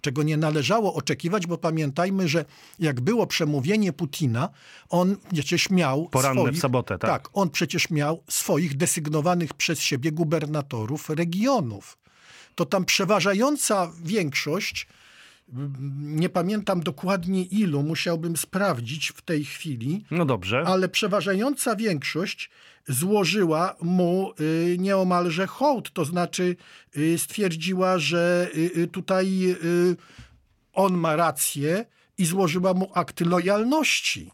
czego 0.00 0.22
nie 0.22 0.36
należało 0.36 0.94
oczekiwać, 0.94 1.46
bo 1.46 1.58
pamiętajmy, 1.58 2.28
że 2.28 2.44
jak 2.78 3.00
było 3.00 3.26
przemówienie 3.26 3.92
Putina, 3.92 4.48
on 4.88 5.16
przecież 5.32 5.70
miał 5.70 6.08
Poranne 6.08 6.40
swoich, 6.40 6.56
w 6.56 6.60
sobotę, 6.60 6.98
tak? 6.98 7.10
Tak, 7.10 7.28
on 7.32 7.50
przecież 7.50 7.90
miał 7.90 8.22
swoich 8.28 8.76
desygnowanych 8.76 9.54
przez 9.54 9.80
siebie 9.80 10.12
gubernatorów 10.12 11.10
regionów. 11.10 11.98
To 12.54 12.66
tam 12.66 12.84
przeważająca 12.84 13.92
większość 14.04 14.86
nie 16.00 16.28
pamiętam 16.28 16.80
dokładnie 16.80 17.42
ilu, 17.42 17.82
musiałbym 17.82 18.36
sprawdzić 18.36 19.08
w 19.08 19.22
tej 19.22 19.44
chwili, 19.44 20.04
No 20.10 20.24
dobrze. 20.24 20.62
ale 20.66 20.88
przeważająca 20.88 21.76
większość 21.76 22.50
złożyła 22.88 23.76
mu 23.80 24.32
y, 24.40 24.76
nieomalże 24.78 25.46
hołd, 25.46 25.92
to 25.92 26.04
znaczy 26.04 26.56
y, 26.96 27.18
stwierdziła, 27.18 27.98
że 27.98 28.48
y, 28.76 28.86
tutaj 28.92 29.56
on 30.72 30.94
ma 30.94 31.16
rację 31.16 31.84
i 32.18 32.24
złożyła 32.24 32.74
mu 32.74 32.90
akty 32.94 33.24
lojalności. 33.24 34.30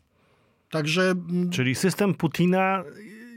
Także 0.70 1.02
mm, 1.10 1.50
Czyli 1.50 1.74
system 1.74 2.14
Putina 2.14 2.84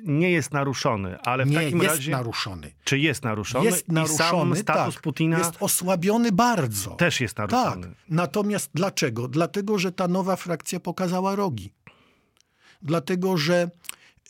nie 0.08 0.32
jest 0.32 0.54
naruszony, 0.54 1.20
ale 1.20 1.46
w 1.46 1.50
nie 1.50 1.56
takim 1.56 1.78
jest 1.82 1.96
razie... 1.96 2.12
naruszony. 2.12 2.72
Czy 2.84 3.00
jest 3.00 3.24
naruszony? 3.24 3.66
Jest 3.66 3.84
I 3.84 3.86
sam 3.86 3.96
naruszony, 3.96 4.56
status 4.56 4.94
tak. 4.96 5.04
Putina 5.04 5.38
Jest 5.38 5.54
osłabiony 5.60 6.32
bardzo. 6.32 6.92
też 6.92 7.22
jest 7.22 7.38
naruszony. 7.38 7.88
Tak. 7.88 7.96
Natomiast 8.10 8.72
dlaczego? 8.74 9.28
Dlatego, 9.28 9.80
że 9.80 9.92
ta 9.92 10.08
nowa 10.08 10.36
frakcja 10.36 10.80
pokazała 10.80 11.36
rogi. 11.36 11.74
Dlatego, 12.82 13.38
że 13.38 13.70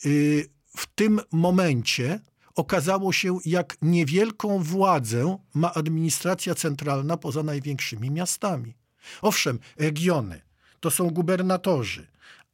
y, 0.06 0.48
w 0.76 0.86
tym 0.86 1.20
momencie 1.32 2.20
okazało 2.54 3.12
się, 3.12 3.38
jak 3.44 3.76
niewielką 3.82 4.62
władzę 4.62 5.38
ma 5.54 5.74
administracja 5.74 6.54
centralna 6.54 7.16
poza 7.16 7.42
największymi 7.42 8.10
miastami. 8.10 8.74
Owszem, 9.22 9.58
regiony 9.76 10.40
to 10.80 10.90
są 10.90 11.10
gubernatorzy, 11.10 12.06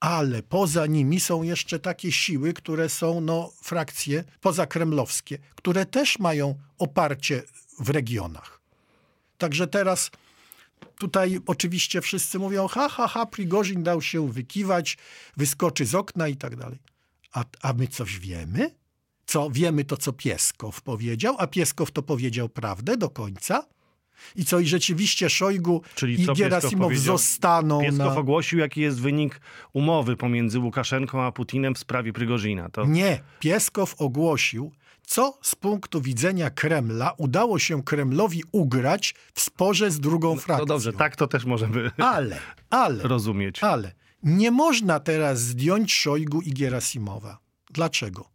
ale 0.05 0.43
poza 0.43 0.87
nimi 0.87 1.21
są 1.21 1.43
jeszcze 1.43 1.79
takie 1.79 2.13
siły, 2.13 2.53
które 2.53 2.89
są 2.89 3.21
no, 3.21 3.53
frakcje 3.63 4.25
pozakremlowskie, 4.41 5.39
które 5.55 5.87
też 5.87 6.19
mają 6.19 6.55
oparcie 6.79 7.43
w 7.81 7.91
regionach. 7.91 8.61
Także 9.39 9.67
teraz 9.67 10.11
tutaj 10.99 11.41
oczywiście 11.47 12.01
wszyscy 12.01 12.39
mówią, 12.39 12.69
ha, 12.69 12.89
ha, 12.89 13.09
ha, 13.09 13.27
Prigorzin 13.27 13.83
dał 13.83 14.03
się 14.03 14.33
wykiwać, 14.33 14.99
wyskoczy 15.37 15.87
z 15.87 15.95
okna 15.95 16.29
i 16.29 16.37
tak 16.37 16.57
dalej. 16.57 16.79
A, 17.33 17.45
a 17.63 17.73
my 17.73 17.89
coś 17.89 18.19
wiemy? 18.19 18.71
Co 19.27 19.51
wiemy 19.51 19.85
to, 19.85 19.97
co 19.97 20.13
Pieskow 20.13 20.83
powiedział, 20.83 21.37
a 21.39 21.47
Pieskow 21.47 21.91
to 21.91 22.03
powiedział 22.03 22.49
prawdę 22.49 22.97
do 22.97 23.11
końca? 23.11 23.67
I 24.37 24.45
co, 24.45 24.59
i 24.59 24.67
rzeczywiście 24.67 25.31
Szojgu 25.31 25.83
Czyli 25.95 26.23
i 26.23 26.27
powiedział? 26.77 27.19
zostaną 27.19 27.81
Pieskow 27.81 27.99
na... 28.15 28.17
ogłosił, 28.17 28.59
jaki 28.59 28.81
jest 28.81 29.01
wynik 29.01 29.41
umowy 29.73 30.17
pomiędzy 30.17 30.59
Łukaszenką 30.59 31.23
a 31.23 31.33
Putinem 31.33 31.75
w 31.75 31.79
sprawie 31.79 32.13
Prigorzina. 32.13 32.69
To 32.69 32.85
Nie, 32.87 33.21
Pieskow 33.41 33.95
ogłosił, 33.99 34.73
co 35.07 35.39
z 35.43 35.55
punktu 35.55 36.01
widzenia 36.01 36.51
Kremla 36.51 37.13
udało 37.17 37.59
się 37.59 37.83
Kremlowi 37.83 38.43
ugrać 38.53 39.15
w 39.35 39.41
sporze 39.41 39.91
z 39.91 40.01
drugą 40.01 40.37
frakcją. 40.37 40.59
no 40.59 40.67
dobrze, 40.67 40.93
tak 40.93 41.17
to 41.17 41.27
też 41.27 41.45
możemy 41.45 41.91
Ale, 41.99 42.39
ale, 42.71 43.03
rozumieć. 43.03 43.63
ale 43.63 43.93
nie 44.23 44.51
można 44.51 45.01
teraz 45.01 45.41
zdjąć 45.41 45.95
Szojgu 45.95 46.41
i 46.41 46.53
Gerasimowa. 46.53 47.39
Dlaczego? 47.71 48.29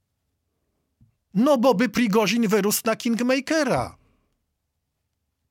No 1.34 1.58
bo 1.58 1.74
by 1.74 1.90
Prigorzin 1.90 2.48
wyrósł 2.48 2.82
na 2.86 2.96
Kingmakera. 2.96 3.98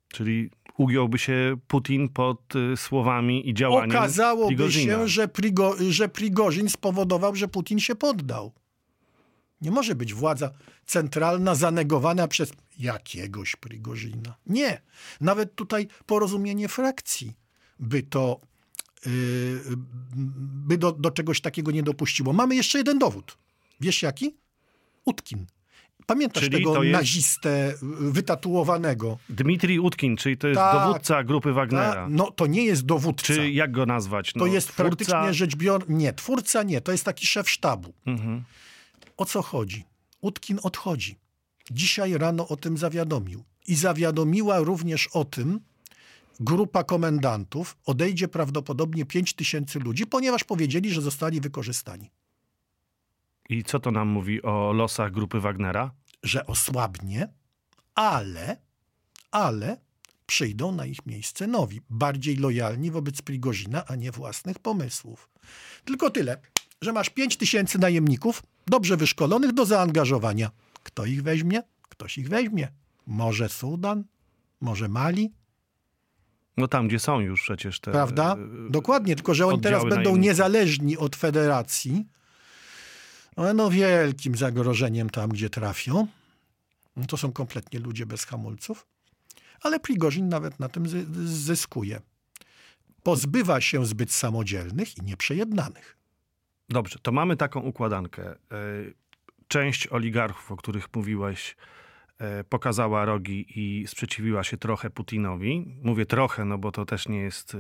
Czyli 0.09 0.51
ugiąłby 0.77 1.19
się 1.19 1.57
Putin 1.69 2.09
pod 2.09 2.57
y, 2.57 2.77
słowami 2.77 3.49
i 3.49 3.55
działaniem 3.55 3.97
Okazałoby 3.97 4.57
Prigorzina. 4.57 4.95
się, 4.95 5.09
że, 5.09 5.29
Prigo, 5.29 5.77
że 5.91 6.09
Prigorzin 6.09 6.69
spowodował, 6.69 7.35
że 7.35 7.49
Putin 7.49 7.79
się 7.79 7.95
poddał. 7.95 8.53
Nie 9.61 9.71
może 9.71 9.95
być 9.95 10.15
władza 10.15 10.51
centralna 10.87 11.55
zanegowana 11.55 12.29
przez 12.29 12.53
jakiegoś 12.79 13.57
Prigorzina. 13.57 14.37
Nie. 14.47 14.83
Nawet 15.21 15.55
tutaj 15.55 15.89
porozumienie 16.07 16.69
frakcji 16.69 17.37
by 17.81 18.03
to 18.03 18.41
yy, 19.07 19.13
by 20.67 20.79
do, 20.79 20.93
do 20.93 21.11
czegoś 21.11 21.41
takiego 21.41 21.71
nie 21.71 21.83
dopuściło. 21.83 22.33
Mamy 22.33 22.57
jeszcze 22.57 22.79
jeden 22.79 22.99
dowód. 22.99 23.39
Wiesz 23.81 24.03
jaki? 24.03 24.37
Utkin. 25.05 25.47
Pamiętasz 26.07 26.43
Czyli 26.43 26.57
tego 26.57 26.83
jest- 26.83 26.93
nazistę 26.99 27.75
wytatuowanego? 28.01 29.19
Dmitrij 29.29 29.79
Utkin, 29.79 30.17
czyli 30.17 30.37
to 30.39 30.49
jest 30.49 30.59
Tak. 30.61 30.87
dowódca 30.87 31.25
grupy 31.25 31.53
Wagnera. 31.53 31.93
Ta, 31.95 32.09
no 32.11 32.31
to 32.31 32.47
nie 32.47 32.65
jest 32.65 32.87
dowódca. 32.87 33.27
Czy 33.35 33.51
jak 33.51 33.71
go 33.73 33.87
nazwać? 33.87 34.35
No, 34.35 34.39
To 34.41 34.47
jest 34.47 34.69
twórca? 34.69 34.83
praktycznie 34.85 35.35
rzecz 35.35 35.57
biorąc. 35.57 35.85
Nie, 35.89 36.13
twórca 36.13 36.63
nie, 36.63 36.81
to 36.81 36.93
jest 36.93 37.05
taki 37.05 37.27
szef 37.27 37.51
sztabu. 37.51 37.93
Mhm. 38.07 38.45
O 39.17 39.25
co 39.25 39.43
chodzi? 39.43 39.85
Utkin 40.21 40.59
odchodzi. 40.63 41.17
Dzisiaj 41.71 42.19
rano 42.19 42.49
o 42.49 42.57
tym 42.57 42.77
zawiadomił. 42.79 43.45
I 43.67 43.75
zawiadomiła 43.75 44.59
również 44.59 45.07
o 45.07 45.25
tym 45.25 45.61
grupa 46.41 46.85
komendantów. 46.85 47.77
Odejdzie 47.87 48.29
prawdopodobnie 48.29 49.05
5 49.07 49.33
tysięcy 49.35 49.79
ludzi, 49.79 50.07
ponieważ 50.07 50.45
powiedzieli, 50.45 50.91
że 50.91 51.01
zostali 51.01 51.41
wykorzystani. 51.41 52.11
I 53.49 53.65
co 53.65 53.81
to 53.81 53.91
nam 53.91 54.09
mówi 54.09 54.43
o 54.43 54.73
losach 54.73 55.13
grupy 55.13 55.41
Wagnera? 55.41 55.91
Że 56.23 56.47
osłabnie, 56.47 57.29
ale, 57.95 58.57
ale 59.31 59.77
przyjdą 60.27 60.73
na 60.73 60.87
ich 60.87 61.07
miejsce 61.07 61.47
nowi, 61.47 61.81
bardziej 61.91 62.37
lojalni 62.37 62.91
wobec 62.91 63.23
Prigozina, 63.23 63.87
a 63.87 63.95
nie 63.95 64.11
własnych 64.13 64.59
pomysłów. 64.59 65.29
Tylko 65.85 66.11
tyle, 66.11 66.41
że 66.83 66.93
masz 66.93 67.11
5 67.11 67.37
tysięcy 67.37 67.79
najemników, 67.79 68.43
dobrze 68.67 68.97
wyszkolonych 68.97 69.53
do 69.53 69.67
zaangażowania. 69.67 70.51
Kto 70.83 71.07
ich 71.07 71.23
weźmie? 71.23 71.63
Ktoś 71.89 72.19
ich 72.19 72.29
weźmie. 72.29 72.69
Może 73.07 73.49
Sudan? 73.49 74.05
Może 74.61 74.89
Mali? 74.89 75.33
No 76.57 76.69
tam, 76.69 76.89
gdzie 76.89 76.99
są 76.99 77.21
już 77.21 77.43
przecież 77.43 77.81
te... 77.81 77.93
Prawda? 77.93 78.35
e, 78.67 78.71
Dokładnie, 78.71 79.17
tylko 79.17 79.35
że 79.35 79.47
oni 79.47 79.61
teraz 79.61 79.83
będą 79.83 79.95
najemników. 79.97 80.23
niezależni 80.25 80.97
od 80.97 81.17
federacji. 81.17 82.07
No 83.55 83.71
wielkim 83.71 84.35
zagrożeniem 84.37 85.11
tam, 85.11 85.31
gdzie 85.31 85.51
trafią. 85.51 86.07
No 86.97 87.07
to 87.07 87.17
są 87.17 87.33
kompletnie 87.33 87.79
ludzie 87.81 88.07
bez 88.07 88.25
hamulców. 88.25 88.87
ale 89.63 89.81
Prigorzin 89.81 90.29
nawet 90.29 90.61
na 90.61 90.69
tym 90.69 90.89
zy- 90.89 91.07
zyskuje. 91.29 92.01
Pozbywa 93.03 93.61
się 93.61 93.87
zbyt 93.87 94.13
samodzielnych 94.13 94.99
i 94.99 95.03
nieprzejednanych. 95.03 95.97
Dobrze, 96.69 96.99
to 97.03 97.13
mamy 97.13 97.37
taką 97.37 97.61
układankę. 97.61 98.31
E, 98.31 98.37
Część 99.49 99.87
oligarchów, 99.87 100.53
o 100.53 100.57
których 100.57 100.89
mówiłeś, 100.95 101.57
pokazała 102.49 103.05
rogi 103.05 103.47
i 103.57 103.87
sprzeciwiła 103.87 104.45
się 104.45 104.57
trochę 104.57 104.91
Putinowi. 104.91 105.65
Mówię 105.83 106.07
trochę, 106.07 106.45
no 106.45 106.59
bo 106.59 106.73
to 106.73 106.85
też 106.85 107.09
nie 107.09 107.19
jest 107.19 107.55
e, 107.55 107.59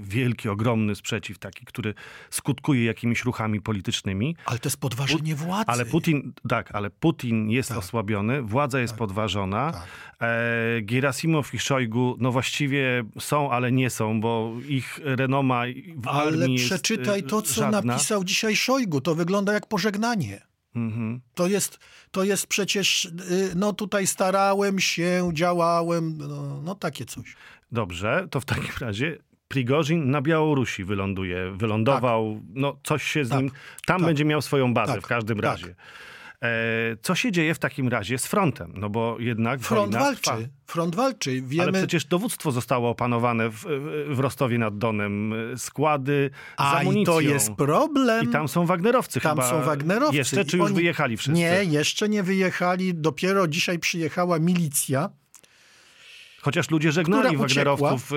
wielki, 0.00 0.48
ogromny 0.48 0.94
sprzeciw 0.94 1.38
taki, 1.38 1.64
który 1.64 1.94
skutkuje 2.30 2.84
jakimiś 2.84 3.24
ruchami 3.24 3.60
politycznymi. 3.60 4.36
Ale 4.44 4.58
to 4.58 4.66
jest 4.68 4.80
podważenie 4.80 5.34
władzy. 5.34 5.64
Ale 5.66 5.84
Putin, 5.84 6.32
tak, 6.48 6.74
ale 6.74 6.90
Putin 6.90 7.50
jest 7.50 7.68
Tak. 7.68 7.78
osłabiony, 7.78 8.42
władza 8.42 8.80
jest 8.80 8.94
podważona. 8.94 9.72
Tak. 9.72 9.86
E, 10.20 10.82
Gerasimow 10.82 11.54
i 11.54 11.58
Szojgu, 11.58 12.16
no 12.20 12.32
właściwie 12.32 13.04
są, 13.18 13.50
ale 13.50 13.72
nie 13.72 13.90
są, 13.90 14.20
bo 14.20 14.52
ich 14.68 15.00
renoma 15.04 15.62
w 15.96 16.08
Ale 16.08 16.46
przeczytaj 16.56 17.18
e, 17.20 17.22
to, 17.22 17.42
co 17.42 17.54
żadna. 17.54 17.82
napisał 17.82 18.24
dzisiaj 18.24 18.56
Szojgu. 18.56 19.00
To 19.00 19.14
wygląda 19.14 19.52
jak 19.52 19.66
pożegnanie. 19.66 20.49
Mhm. 20.74 21.20
To 21.34 21.46
jest, 21.46 21.78
to 22.10 22.24
jest 22.24 22.46
przecież, 22.46 23.04
y, 23.04 23.52
no 23.56 23.72
tutaj 23.72 24.06
starałem 24.06 24.78
się, 24.80 25.30
działałem, 25.32 26.18
no, 26.18 26.62
no 26.62 26.74
takie 26.74 27.04
coś. 27.04 27.36
Dobrze, 27.72 28.28
to 28.30 28.40
w 28.40 28.44
takim 28.44 28.70
razie 28.80 29.18
Prigorzin 29.48 30.10
na 30.10 30.22
Białorusi 30.22 30.84
wyląduje, 30.84 31.50
wylądował, 31.50 32.40
no 32.54 32.76
coś 32.82 33.02
się 33.02 33.24
z 33.24 33.28
Tak. 33.28 33.40
nim, 33.40 33.50
tam 33.86 33.98
Tak. 33.98 34.06
będzie 34.06 34.24
miał 34.24 34.42
swoją 34.42 34.74
bazę 34.74 34.92
Tak. 34.94 35.02
w 35.02 35.06
każdym 35.06 35.36
Tak. 35.36 35.44
razie. 35.44 35.74
E, 36.42 36.96
co 37.02 37.14
się 37.14 37.32
dzieje 37.32 37.54
w 37.54 37.58
takim 37.58 37.88
razie 37.88 38.18
z 38.18 38.26
frontem? 38.26 38.72
No 38.76 38.90
bo 38.90 39.16
jednak 39.18 39.60
Front 39.60 39.94
walczy, 39.94 40.22
trwa. 40.22 40.36
front 40.66 40.94
walczy. 40.94 41.30
Ale 41.30 41.42
Wiemy, 41.42 41.72
przecież 41.72 42.04
dowództwo 42.04 42.52
zostało 42.52 42.90
opanowane 42.90 43.50
w, 43.50 43.64
w 44.08 44.18
Rostowie 44.18 44.58
nad 44.58 44.78
Donem, 44.78 45.34
składy 45.56 46.30
z 46.32 46.60
a 46.60 46.78
i 46.78 46.80
amunicją. 46.80 47.14
to 47.14 47.20
jest 47.20 47.52
problem. 47.52 48.24
I 48.24 48.28
tam 48.32 48.48
są 48.48 48.66
Wagnerowcy 48.66 49.20
Tam 49.20 49.36
chyba. 49.36 49.50
są 49.50 49.62
Wagnerowcy. 49.62 50.16
Jeszcze, 50.16 50.44
czy 50.44 50.56
I 50.56 50.60
już 50.60 50.66
oni- 50.66 50.76
wyjechali 50.76 51.16
wszyscy? 51.16 51.32
Nie, 51.38 51.64
jeszcze 51.64 52.08
nie 52.08 52.22
wyjechali. 52.22 52.94
Dopiero 52.94 53.48
dzisiaj 53.48 53.78
przyjechała 53.78 54.38
milicja. 54.38 55.10
Chociaż 56.42 56.70
ludzie 56.70 56.92
żegnali. 56.92 57.36
Wagnerowców 57.36 58.12
y, 58.12 58.16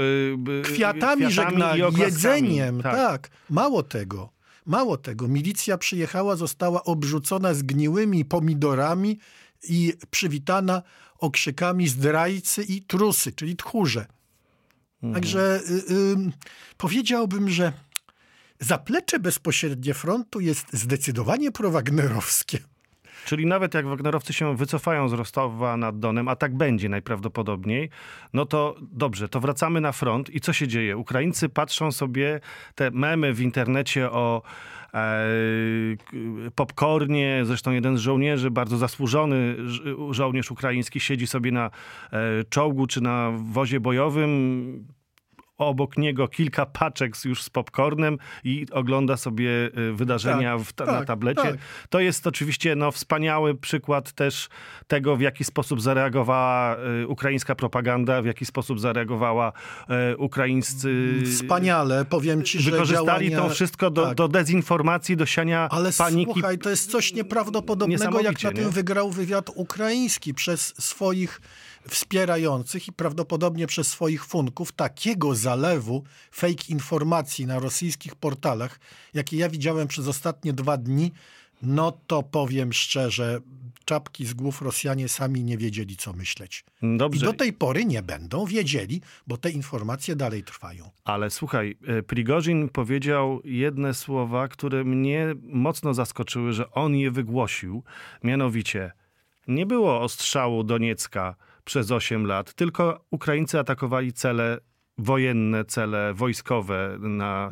y, 0.59 0.61
Kwiatami, 0.61 1.25
i 1.25 1.31
żegnali, 1.31 1.81
jedzeniem. 1.97 2.81
Tak. 2.81 2.95
Tak. 2.95 3.29
mało 3.49 3.83
tego. 3.83 4.32
Mało 4.65 4.97
tego. 4.97 5.27
Milicja 5.27 5.77
przyjechała, 5.77 6.35
została 6.35 6.83
obrzucona 6.83 7.53
zgniłymi 7.53 8.25
pomidorami 8.25 9.19
i 9.63 9.93
przywitana 10.11 10.81
okrzykami 11.17 11.87
zdrajcy 11.87 12.63
i 12.63 12.81
trusy, 12.81 13.31
czyli 13.31 13.55
tchórze. 13.55 14.05
Mhm. 15.03 15.13
Także 15.13 15.61
y, 15.69 15.93
y, 15.93 16.15
powiedziałbym, 16.77 17.49
że 17.49 17.73
zaplecze 18.59 19.19
bezpośrednie 19.19 19.93
frontu 19.93 20.39
jest 20.39 20.65
zdecydowanie 20.73 21.51
prowagnerowskie. 21.51 22.59
Czyli 23.25 23.45
nawet 23.45 23.73
jak 23.73 23.87
Wagnerowcy 23.87 24.33
się 24.33 24.55
wycofają 24.55 25.09
z 25.09 25.13
Rostowa 25.13 25.77
nad 25.77 25.99
Donem, 25.99 26.27
a 26.27 26.35
tak 26.35 26.57
będzie 26.57 26.89
najprawdopodobniej, 26.89 27.89
no 28.33 28.45
to 28.45 28.75
dobrze, 28.81 29.29
to 29.29 29.39
wracamy 29.39 29.81
na 29.81 29.91
front 29.91 30.29
i 30.29 30.39
co 30.39 30.53
się 30.53 30.67
dzieje? 30.67 30.97
Ukraińcy 30.97 31.49
patrzą 31.49 31.91
sobie 31.91 32.39
te 32.75 32.91
memy 32.91 33.33
w 33.33 33.41
internecie 33.41 34.11
o 34.11 34.41
e, 34.93 35.25
popcornie, 36.55 37.41
zresztą 37.43 37.71
jeden 37.71 37.97
z 37.97 37.99
żołnierzy, 37.99 38.51
bardzo 38.51 38.77
zasłużony 38.77 39.55
żołnierz 40.11 40.51
ukraiński, 40.51 40.99
siedzi 40.99 41.27
sobie 41.27 41.51
na 41.51 41.65
e, 42.11 42.19
czołgu 42.49 42.87
czy 42.87 43.01
na 43.01 43.31
wozie 43.51 43.79
bojowym, 43.79 44.87
obok 45.67 45.97
niego 45.97 46.27
kilka 46.27 46.65
paczek 46.65 47.13
już 47.25 47.43
z 47.43 47.49
popcornem 47.49 48.17
i 48.43 48.65
ogląda 48.71 49.17
sobie 49.17 49.49
y, 49.77 49.93
wydarzenia 49.93 50.57
Tak, 50.57 50.65
w 50.67 50.73
ta, 50.73 50.85
na 50.85 50.91
tak, 50.91 51.07
tablecie. 51.07 51.41
tak. 51.41 51.55
To 51.89 51.99
jest 51.99 52.27
oczywiście 52.27 52.75
no, 52.75 52.91
wspaniały 52.91 53.55
przykład 53.55 54.11
też 54.11 54.49
tego, 54.87 55.15
w 55.15 55.21
jaki 55.21 55.43
sposób 55.43 55.81
zareagowała 55.81 56.77
y, 57.03 57.07
ukraińska 57.07 57.55
propaganda, 57.55 58.21
w 58.21 58.25
jaki 58.25 58.45
sposób 58.45 58.79
zareagowała 58.79 59.51
y, 60.11 60.17
ukraińscy... 60.17 61.21
Wspaniale, 61.25 62.05
powiem 62.05 62.43
ci, 62.43 62.59
że 62.59 62.71
Wykorzystali 62.71 63.29
działania... 63.29 63.49
to 63.49 63.55
wszystko 63.55 63.89
do, 63.89 64.05
tak. 64.05 64.15
do 64.17 64.27
dezinformacji, 64.27 65.17
do 65.17 65.25
siania 65.25 65.67
Ale 65.71 65.91
paniki. 65.97 66.31
słuchaj, 66.33 66.57
to 66.57 66.69
jest 66.69 66.91
coś 66.91 67.13
nieprawdopodobnego, 67.13 68.21
jak 68.21 68.43
na 68.43 68.51
tym 68.51 68.63
nie? 68.65 68.69
wygrał 68.69 69.11
wywiad 69.11 69.49
ukraiński 69.55 70.33
przez 70.33 70.73
swoich 70.79 71.41
wspierających 71.89 72.87
i 72.87 72.91
prawdopodobnie 72.93 73.67
przez 73.67 73.87
swoich 73.87 74.25
funków 74.25 74.71
takiego 74.71 75.35
zalewu 75.35 76.03
fake 76.31 76.63
informacji 76.69 77.45
na 77.45 77.59
rosyjskich 77.59 78.15
portalach, 78.15 78.79
jakie 79.13 79.37
ja 79.37 79.49
widziałem 79.49 79.87
przez 79.87 80.07
ostatnie 80.07 80.53
dwa 80.53 80.77
dni, 80.77 81.11
no 81.61 81.91
to 82.07 82.23
powiem 82.23 82.73
szczerze, 82.73 83.39
czapki 83.85 84.25
z 84.25 84.33
głów 84.33 84.61
Rosjanie 84.61 85.09
sami 85.09 85.43
nie 85.43 85.57
wiedzieli, 85.57 85.97
co 85.97 86.13
myśleć. 86.13 86.63
I 86.81 86.97
Dobrze, 86.97 87.25
do 87.25 87.33
tej 87.33 87.53
pory 87.53 87.85
nie 87.85 88.01
będą 88.01 88.45
wiedzieli, 88.45 89.01
bo 89.27 89.37
te 89.37 89.49
informacje 89.49 90.15
dalej 90.15 90.43
trwają. 90.43 90.89
ale 91.03 91.29
słuchaj, 91.29 91.77
y, 91.99 92.03
Prigorzin 92.03 92.69
powiedział 92.69 93.41
jedne 93.43 93.93
słowa, 93.93 94.47
które 94.47 94.83
mnie 94.83 95.35
mocno 95.41 95.93
zaskoczyły, 95.93 96.53
że 96.53 96.71
on 96.71 96.95
je 96.95 97.11
wygłosił. 97.11 97.83
Mianowicie, 98.23 98.91
nie 99.47 99.65
było 99.65 100.01
ostrzału 100.01 100.63
Doniecka 100.63 101.35
przez 101.63 101.91
8 101.91 102.25
lat, 102.25 102.53
tylko 102.53 103.05
Ukraińcy 103.11 103.59
atakowali 103.59 104.13
cele 104.13 104.57
wojenne, 104.97 105.65
cele 105.65 106.13
wojskowe 106.13 106.97
na, 106.99 107.49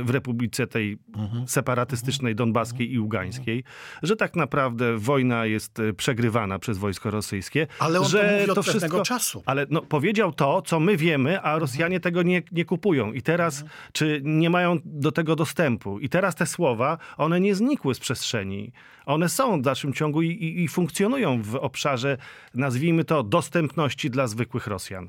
y, 0.00 0.04
w 0.04 0.10
Republice 0.10 0.66
tej 0.66 0.98
separatystycznej, 1.46 2.34
donbaskiej 2.34 2.92
i 2.92 2.98
ługańskiej, 2.98 3.64
że 4.02 4.16
tak 4.16 4.36
naprawdę 4.36 4.98
wojna 4.98 5.46
jest 5.46 5.78
y, 5.78 5.94
przegrywana 5.94 6.58
przez 6.58 6.78
wojsko 6.78 7.10
rosyjskie. 7.10 7.66
Ale 7.78 7.98
on 7.98 8.04
to 8.04 8.10
że 8.10 8.38
mówi 8.38 8.50
od 8.50 8.54
to 8.54 8.62
wszystko, 8.62 9.02
czasu. 9.02 9.42
ale 9.46 9.66
no, 9.70 9.82
powiedział 9.82 10.32
to, 10.32 10.62
co 10.62 10.80
my 10.80 10.96
wiemy, 10.96 11.40
a 11.40 11.58
Rosjanie 11.58 12.00
tego 12.00 12.22
nie, 12.22 12.42
nie 12.52 12.64
kupują. 12.64 13.12
I 13.12 13.22
teraz, 13.22 13.64
czy 13.92 14.20
nie 14.24 14.50
mają 14.50 14.78
do 14.84 15.12
tego 15.12 15.36
dostępu? 15.36 15.98
I 15.98 16.08
teraz 16.08 16.34
te 16.34 16.46
słowa, 16.46 16.98
one 17.16 17.40
nie 17.40 17.54
znikły 17.54 17.94
z 17.94 18.00
przestrzeni. 18.00 18.72
One 19.06 19.28
są 19.28 19.58
w 19.58 19.62
dalszym 19.62 19.92
ciągu 19.92 20.22
i, 20.22 20.28
i, 20.28 20.62
i 20.64 20.68
funkcjonują 20.68 21.42
w 21.42 21.54
obszarze, 21.54 22.16
nazwijmy 22.54 23.04
to, 23.04 23.22
dostępności 23.22 24.10
dla 24.10 24.26
zwykłych 24.26 24.66
Rosjan. 24.66 25.08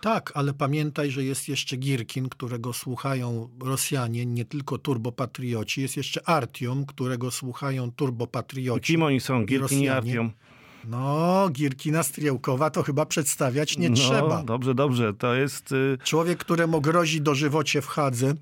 Tak, 0.00 0.32
ale 0.34 0.54
pamiętaj, 0.54 1.10
że 1.10 1.24
jest 1.24 1.48
jeszcze 1.48 1.76
Girkin, 1.76 2.28
którego 2.28 2.72
słuchają 2.72 3.48
Rosjanie, 3.60 4.26
nie 4.26 4.44
tylko 4.44 4.78
turbopatrioci. 4.78 5.80
Jest 5.82 5.96
jeszcze 5.96 6.28
Artiom, 6.28 6.86
którego 6.86 7.30
słuchają 7.30 7.92
turbopatrioci. 7.92 8.92
Kim 8.92 9.02
oni 9.02 9.20
są? 9.20 9.42
i 9.42 9.46
Gierkin 9.46 9.58
i 9.58 9.60
Rosjanie. 9.60 9.92
Artiom? 9.92 10.30
No, 10.88 11.48
Girkina 11.52 12.02
Striełkowa 12.02 12.70
to 12.70 12.82
chyba 12.82 13.06
przedstawiać 13.06 13.78
nie 13.78 13.90
no, 13.90 13.96
trzeba. 13.96 14.42
Dobrze, 14.42 14.74
dobrze. 14.74 15.14
To 15.14 15.34
jest... 15.34 15.72
Y, 15.72 15.98
Człowiek, 16.04 16.38
któremu 16.38 16.80
grozi 16.80 17.20
dożywocie 17.20 17.82
w 17.82 17.86
Hadze. 17.86 18.34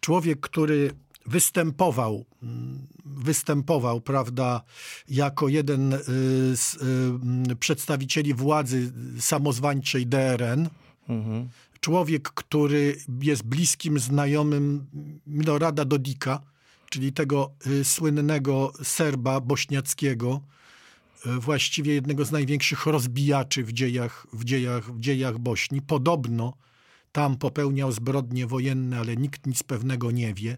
Człowiek, 0.00 0.40
który 0.40 0.90
występował, 1.26 2.24
mm, 2.42 2.86
występował, 3.04 4.00
prawda, 4.00 4.62
jako 5.08 5.48
jeden 5.48 5.92
y, 5.92 5.98
z 6.56 6.74
y, 7.50 7.56
przedstawicieli 7.56 8.34
władzy 8.34 8.92
samozwańczej 9.18 10.06
DRN. 10.06 10.68
Mhm. 11.08 11.48
człowiek, 11.80 12.30
który 12.30 12.96
jest 13.22 13.42
bliskim 13.42 13.98
znajomym 13.98 14.86
Milorada 15.26 15.84
Dodika, 15.84 16.40
czyli 16.90 17.12
tego 17.12 17.52
y, 17.66 17.84
słynnego 17.84 18.72
Serba 18.82 19.40
bośniackiego, 19.40 20.40
y, 21.26 21.40
właściwie 21.40 21.94
jednego 21.94 22.24
z 22.24 22.30
największych 22.30 22.86
rozbijaczy 22.86 23.64
w 23.64 23.72
dziejach, 23.72 24.26
w 24.32 24.44
dziejach, 24.44 24.92
w 24.92 25.00
dziejach 25.00 25.38
Bośni. 25.38 25.82
Podobno 25.82 26.54
tam 27.12 27.36
popełniał 27.36 27.92
zbrodnie 27.92 28.46
wojenne, 28.46 28.98
ale 28.98 29.16
nikt 29.16 29.46
nic 29.46 29.62
pewnego 29.62 30.10
nie 30.10 30.34
wie. 30.34 30.56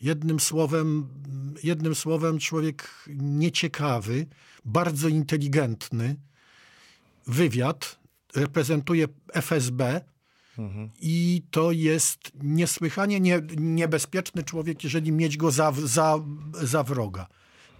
Jednym 0.00 0.40
słowem, 0.40 1.08
jednym 1.62 1.94
słowem 1.94 2.38
człowiek 2.38 3.04
nieciekawy, 3.16 4.26
bardzo 4.64 5.08
inteligentny, 5.08 6.16
wywiad, 7.26 7.98
reprezentuje 8.34 9.08
FSB 9.32 10.00
i 11.00 11.42
to 11.50 11.72
jest 11.72 12.32
niesłychanie 12.42 13.20
nie, 13.20 13.40
niebezpieczny 13.56 14.42
człowiek, 14.42 14.84
jeżeli 14.84 15.12
mieć 15.12 15.36
go 15.36 15.50
za, 15.50 15.72
za, 15.84 16.18
za 16.62 16.82
wroga. 16.82 17.26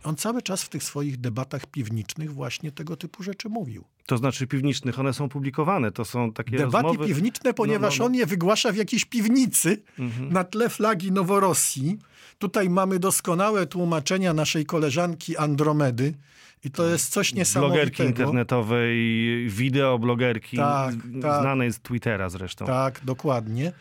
On 0.04 0.16
cały 0.16 0.42
czas 0.42 0.62
w 0.62 0.68
tych 0.68 0.82
swoich 0.82 1.16
debatach 1.16 1.66
piwniczych 1.66 2.32
właśnie 2.34 2.72
tego 2.72 2.96
typu 2.96 3.22
rzeczy 3.22 3.48
mówił. 3.48 3.84
To 4.06 4.16
znaczy 4.18 4.46
piwniczych, 4.46 4.98
one 4.98 5.12
są 5.12 5.28
publikowane, 5.28 5.92
to 5.92 6.04
są 6.04 6.32
takie 6.32 6.56
Debaty 6.56 6.86
rozmowy... 6.86 7.06
piwniczne, 7.06 7.54
ponieważ 7.54 7.98
no, 7.98 8.02
no. 8.04 8.06
on 8.06 8.14
je 8.14 8.26
wygłasza 8.26 8.72
w 8.72 8.76
jakiejś 8.76 9.04
piwnicy 9.04 9.82
Mhm. 9.98 10.32
na 10.32 10.44
tle 10.44 10.68
flagi 10.68 11.12
Noworosji. 11.12 11.98
Tutaj 12.38 12.70
mamy 12.70 12.98
doskonałe 12.98 13.66
tłumaczenia 13.66 14.32
naszej 14.34 14.66
koleżanki 14.66 15.36
Andromedy 15.36 16.14
i 16.64 16.70
to 16.70 16.86
jest 16.86 17.12
coś 17.12 17.32
Blogerki 17.32 17.38
niesamowitego. 17.38 18.08
internetowej, 18.08 18.96
wideoblogerki, 19.48 20.56
Tak, 20.56 20.94
z- 20.94 21.22
tak. 21.22 21.40
znanej 21.42 21.72
z 21.72 21.80
Twittera 21.80 22.28
zresztą. 22.28 22.66
Tak, 22.66 23.00
dokładnie. 23.04 23.72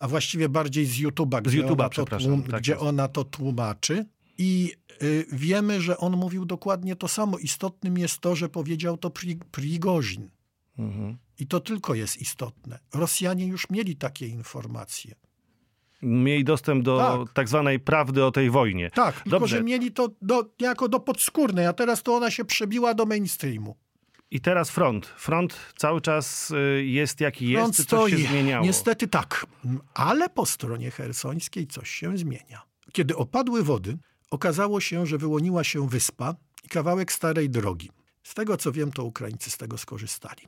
A 0.00 0.08
właściwie 0.08 0.48
bardziej 0.48 0.86
z 0.86 0.98
YouTube'a, 1.02 1.42
gdzie, 1.42 1.62
YouTube'a, 1.62 1.80
ona, 1.80 1.88
to 1.88 2.04
tak 2.50 2.60
gdzie 2.60 2.78
ona 2.78 3.08
to 3.08 3.24
tłumaczy. 3.24 4.06
I 4.42 4.72
y, 5.02 5.26
wiemy, 5.32 5.80
że 5.80 5.98
on 5.98 6.16
mówił 6.16 6.44
dokładnie 6.44 6.96
to 6.96 7.08
samo. 7.08 7.38
Istotnym 7.38 7.98
jest 7.98 8.18
to, 8.18 8.36
że 8.36 8.48
powiedział 8.48 8.96
to 8.96 9.10
Pri, 9.10 9.36
Prigozin. 9.36 10.30
Mhm. 10.78 11.18
I 11.38 11.46
to 11.46 11.60
tylko 11.60 11.94
jest 11.94 12.16
istotne. 12.20 12.78
Rosjanie 12.94 13.46
już 13.46 13.70
mieli 13.70 13.96
takie 13.96 14.26
informacje. 14.26 15.14
Mieli 16.02 16.44
dostęp 16.44 16.84
do 16.84 16.98
Tak. 16.98 17.32
tak. 17.32 17.48
zwanej 17.48 17.80
prawdy 17.80 18.24
o 18.24 18.30
tej 18.30 18.50
wojnie. 18.50 18.90
Tak, 18.90 19.14
tylko 19.14 19.30
Dobrze. 19.30 19.56
że 19.56 19.62
mieli 19.62 19.92
to 19.92 20.08
do, 20.22 20.44
jako 20.60 20.88
do 20.88 21.00
podskórnej, 21.00 21.66
a 21.66 21.72
teraz 21.72 22.02
to 22.02 22.14
ona 22.14 22.30
się 22.30 22.44
przebiła 22.44 22.94
do 22.94 23.06
mainstreamu. 23.06 23.76
I 24.30 24.40
teraz 24.40 24.70
front. 24.70 25.06
Front 25.06 25.56
cały 25.76 26.00
czas 26.00 26.50
y, 26.50 26.84
jest 26.84 27.20
jaki 27.20 27.48
jest, 27.48 27.60
Front 27.60 27.76
czy 27.76 27.84
coś 27.84 28.10
się 28.12 28.18
zmieniało? 28.18 28.66
Niestety 28.66 29.08
tak, 29.08 29.46
ale 29.94 30.28
po 30.28 30.46
stronie 30.46 30.90
hersońskiej 30.90 31.66
coś 31.66 31.90
się 31.90 32.18
zmienia. 32.18 32.62
Kiedy 32.92 33.16
opadły 33.16 33.62
wody, 33.62 33.98
okazało 34.30 34.80
się, 34.80 35.06
że 35.06 35.18
wyłoniła 35.18 35.64
się 35.64 35.88
wyspa 35.88 36.34
i 36.64 36.68
kawałek 36.68 37.12
starej 37.12 37.50
drogi. 37.50 37.90
Z 38.22 38.34
tego 38.34 38.56
co 38.56 38.72
wiem, 38.72 38.92
to 38.92 39.04
Ukraińcy 39.04 39.50
z 39.50 39.56
tego 39.56 39.78
skorzystali. 39.78 40.42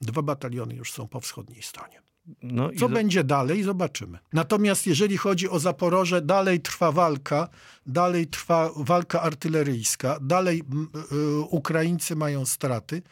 Dwa 0.00 0.22
bataliony 0.22 0.74
już 0.74 0.92
są 0.92 1.08
po 1.08 1.20
wschodniej 1.20 1.62
stronie. 1.62 2.02
No 2.42 2.70
Co 2.78 2.88
za- 2.88 2.94
będzie 2.94 3.24
dalej, 3.24 3.62
zobaczymy. 3.62 4.18
Natomiast 4.32 4.86
jeżeli 4.86 5.16
chodzi 5.16 5.48
o 5.48 5.58
Zaporoże, 5.58 6.22
dalej 6.22 6.60
trwa 6.60 6.92
walka, 6.92 7.48
dalej 7.86 8.26
trwa 8.26 8.70
walka 8.76 9.22
artyleryjska, 9.22 10.18
dalej 10.20 10.62
m, 10.72 10.88
y, 11.12 11.40
Ukraińcy 11.40 12.16
mają 12.16 12.46
straty. 12.46 13.02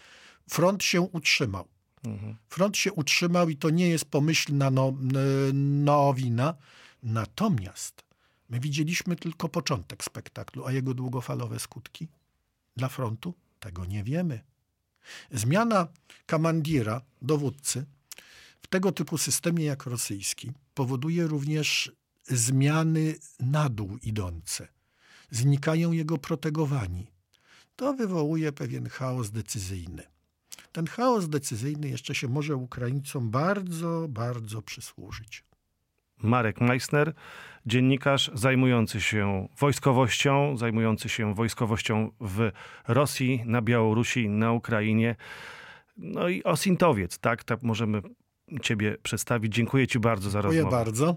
Front 0.51 0.85
się 0.85 1.01
utrzymał. 1.01 1.69
Mhm. 2.05 2.37
Front 2.49 2.77
się 2.77 2.93
utrzymał 2.93 3.49
i 3.49 3.57
to 3.57 3.71
nie 3.71 3.89
jest 3.89 4.05
pomyślna 4.05 4.71
no, 4.71 4.93
nowina. 5.53 6.55
Natomiast 7.03 8.05
my 8.53 8.61
widzieliśmy 8.61 9.17
tylko 9.17 9.49
początek 9.49 10.05
spektaklu, 10.05 10.67
a 10.67 10.73
jego 10.73 10.95
długofalowe 10.95 11.59
skutki 11.59 12.09
dla 12.77 12.89
frontu 12.89 13.35
tego 13.61 13.85
nie 13.85 14.05
wiemy. 14.05 14.41
Zmiana 15.31 15.89
kamandira, 16.27 17.01
dowódcy, 17.23 17.85
w 18.63 18.67
tego 18.67 18.93
typu 18.93 19.19
systemie 19.19 19.65
jak 19.65 19.87
rosyjski 19.87 20.53
powoduje 20.75 21.27
również 21.27 21.93
zmiany 22.25 23.15
na 23.41 23.69
dół 23.69 23.99
idące. 24.03 24.69
Znikają 25.31 25.93
jego 25.93 26.19
protegowani. 26.19 27.07
To 27.77 27.95
wywołuje 27.95 28.53
pewien 28.53 28.89
chaos 28.89 29.31
decyzyjny. 29.31 30.03
Ten 30.73 30.87
chaos 30.87 31.29
decyzyjny 31.29 31.89
jeszcze 31.89 32.15
się 32.15 32.29
może 32.29 32.57
Ukraińcom 32.57 33.31
bardzo, 33.31 34.07
bardzo 34.09 34.63
przysłużyć. 34.63 35.45
Marek 36.23 36.61
Meissner, 36.61 37.13
dziennikarz 37.67 38.31
zajmujący 38.35 39.01
się 39.01 39.49
wojskowością, 39.59 40.57
zajmujący 40.57 41.09
się 41.09 41.35
wojskowością 41.35 42.11
w 42.21 42.51
Rosji, 42.89 43.43
na 43.47 43.63
Białorusi, 43.63 44.29
na 44.29 44.53
Ukrainie. 44.53 45.17
No 45.97 46.29
i 46.29 46.43
osintowiec, 46.43 47.19
tak? 47.19 47.45
Tak 47.45 47.63
możemy 47.63 48.03
ciebie 48.63 48.97
przedstawić. 49.03 49.55
Dziękuję 49.55 49.87
ci 49.87 49.99
bardzo 49.99 50.31
za 50.31 50.43
Dziękuję 50.43 50.63
rozmowę. 50.63 50.85
bardzo. 50.85 51.17